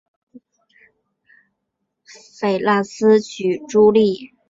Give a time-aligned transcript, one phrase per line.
[2.39, 4.31] 菲腊斯娶茱莉。